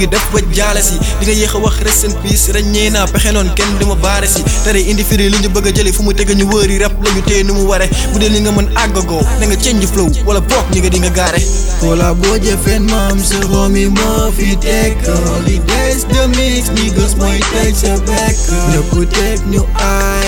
ngi 0.00 0.08
def 0.08 0.24
ba 0.32 0.40
jaale 0.56 0.80
si. 0.82 0.96
Di 1.20 1.24
nga 1.28 1.32
yéex 1.36 1.54
a 1.54 1.58
wax 1.60 1.76
rest 1.84 2.04
in 2.08 2.14
peace 2.22 2.48
ràññee 2.54 2.90
naa 2.90 3.06
pexe 3.12 3.30
noon 3.32 3.52
kenn 3.54 3.76
di 3.78 3.84
ma 3.84 3.94
baare 3.94 4.26
si. 4.26 4.40
Tere 4.64 4.80
indi 4.80 5.04
firi 5.04 5.28
li 5.28 5.36
ñu 5.42 5.48
bëgg 5.52 5.66
a 5.68 5.70
jëli 5.76 5.92
fu 5.92 6.02
mu 6.02 6.12
tege 6.14 6.32
ñu 6.34 6.46
wëri 6.48 6.78
rap 6.80 6.92
la 7.04 7.10
ñu 7.12 7.22
téye 7.28 7.42
nu 7.44 7.52
mu 7.54 7.64
ware 7.68 7.86
bu 8.12 8.18
dee 8.18 8.28
li 8.32 8.40
nga 8.40 8.50
mën 8.56 8.68
àggagoo 8.82 9.20
da 9.40 9.44
nga 9.46 9.56
change 9.60 9.86
flow 9.92 10.08
wala 10.26 10.40
boog 10.40 10.66
nigga 10.72 10.88
di 10.88 10.98
nga 11.04 11.10
gaare. 11.10 11.40
Wala 11.84 12.14
boo 12.14 12.36
jëfeen 12.40 12.82
maam 12.88 13.18
sa 13.24 13.36
romi 13.52 13.86
moo 13.88 14.32
fi 14.36 14.56
teg 14.56 14.96
holidays 15.04 16.04
the 16.08 16.22
mix 16.36 16.70
niggas 16.76 17.12
mooy 17.20 17.38
teg 17.52 17.74
sa 17.76 17.92
bekk. 18.08 18.38
Ñëpp 18.72 18.92
teg 19.12 19.38
ñu 19.52 19.62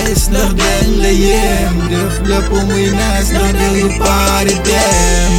ice 0.05 0.29
ndax 0.29 0.51
dañ 0.59 0.87
la 1.01 1.09
yem 1.25 1.73
def 1.89 2.13
lépp 2.29 2.49
muy 2.69 2.85
nice 2.93 3.29
ndax 3.33 3.53
dañu 3.59 3.87
party 3.99 4.55
dem 4.67 5.31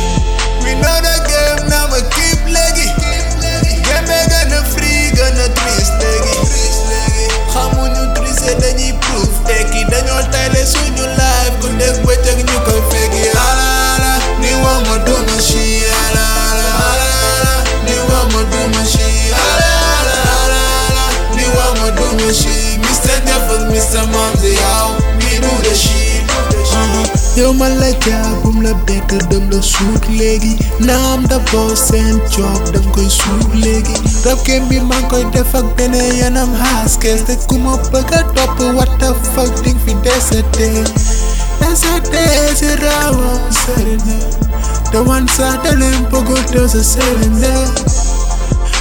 yow 27.37 27.53
man 27.61 27.73
la 27.81 27.91
jaabum 28.05 28.61
la 28.65 28.73
bekk 28.89 29.13
dem 29.31 29.49
la 29.53 29.61
suut 29.71 30.05
léegi 30.19 30.53
naam 30.89 31.25
da 31.33 31.39
boo 31.51 31.75
seen 31.81 32.21
job 32.35 32.69
dam 32.75 32.85
koy 32.97 33.09
suut 33.17 33.55
léegi 33.65 33.97
rab 34.27 34.45
kem 34.49 34.69
bi 34.71 34.79
maa 34.91 35.01
koy 35.13 35.25
def 35.37 35.55
ak 35.61 35.67
beneen 35.81 36.15
yanam 36.21 36.55
haskes 36.63 37.25
te 37.31 37.37
ku 37.49 37.59
ma 37.65 37.75
bëgg 37.91 38.15
a 38.19 38.23
topp 38.39 38.63
what 38.79 38.95
the 39.03 39.11
fuck 39.35 39.51
ding 39.65 39.79
fi 39.87 39.95
desete 40.07 40.71
desete 41.61 42.25
si 42.61 42.71
rawa 42.85 43.33
serene 43.61 44.19
te 44.93 44.99
wan 45.11 45.27
sa 45.37 45.51
daleen 45.67 46.01
bëggo 46.15 46.39
te 46.53 46.69
sa 46.77 46.83
serene 46.93 47.55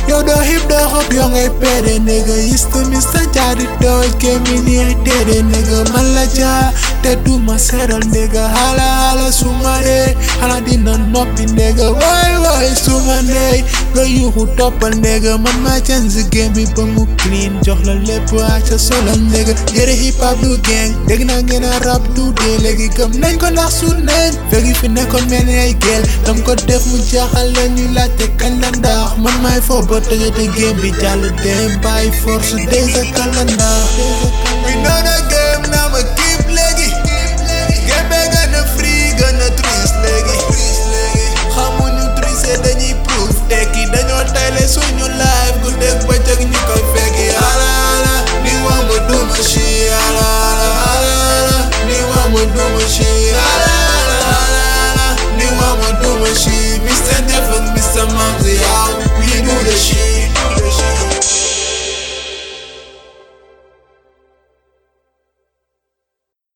Yo 0.08 0.22
doo 0.22 0.42
hip 0.44 0.68
doo 0.70 0.88
hop 0.94 1.14
yoo 1.14 1.30
ngay 1.30 1.50
pere 1.60 2.00
nigga. 2.00 2.36
Yista 2.50 2.84
mista 2.90 3.20
jaari 3.34 3.68
doo 3.82 4.04
kemi 4.20 4.60
ni 4.66 4.78
ay 4.80 4.96
tere 5.06 5.42
nigga. 5.42 5.84
Man 5.94 6.14
la 6.16 6.26
jaa 6.28 6.72
te 7.02 7.16
du 7.26 7.40
ma 7.40 7.58
seral 7.58 8.04
nigga 8.12 8.48
Hala 8.56 8.84
hala 8.84 9.32
suma 9.32 9.80
dey 9.84 10.14
Hala 10.42 10.60
dina 10.62 10.98
noppi 10.98 11.46
nigga. 11.56 11.90
Woy 11.92 12.32
woy 12.44 12.68
suma 12.76 13.22
dey 13.28 13.64
Nga 13.96 14.04
yuuxu 14.04 14.46
toppal 14.58 14.92
nigga. 15.00 15.38
Man 15.40 15.58
ma 15.64 15.80
change 15.80 16.20
game 16.30 16.54
bi 16.54 16.66
ba 16.76 16.84
mu 16.86 17.06
clean. 17.18 17.58
Jox 17.64 17.80
la 17.88 17.96
lépp 17.96 18.30
aca 18.38 18.78
solal 18.78 19.20
nigga. 19.32 19.56
Yere 19.74 19.96
hip 19.96 20.20
hop 20.20 20.38
du 20.44 20.58
gang. 20.68 20.92
Dégg 21.08 21.24
naa 21.26 21.42
ngeen 21.42 21.64
a 21.64 21.80
rap 21.88 22.04
du 22.16 22.32
dee 22.44 22.58
Léegi 22.64 22.90
gëm 22.98 23.16
nañ 23.24 23.38
ko 23.40 23.50
ndax 23.50 23.80
suut 23.80 23.98
nañ. 24.04 24.36
Fegi 24.52 24.74
fi 24.76 24.88
nekkoon 24.90 25.26
mel 25.32 25.46
ni 25.48 25.56
ay 25.58 25.74
gel. 25.80 26.04
Dam 26.26 26.44
ko 26.44 26.56
def 26.68 26.86
mu 26.92 26.98
jaaxal 27.12 27.50
la 27.56 27.68
ñu 27.72 27.88
laajte 27.96 28.28
kañ 28.38 28.60
la 28.62 28.70
ndax. 28.78 29.18
Man 29.24 29.42
my 29.42 29.60
fo 29.62 29.82
ba 29.94 30.00
tëjate 30.10 30.46
game 30.58 30.80
bi 30.82 30.90
jàll 31.02 31.22
dem 31.44 31.72
bàyyi 31.84 32.10
force 32.22 32.56
day 32.72 32.86
sa 32.94 33.04
calendar 33.16 33.82
We 34.66 34.74
know 34.82 35.13